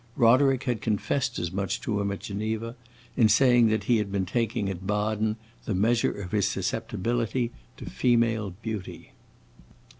[0.15, 2.75] Roderick had confessed as much to him at Geneva,
[3.15, 5.35] in saying that he had been taking at Baden
[5.65, 9.11] the measure of his susceptibility to female beauty.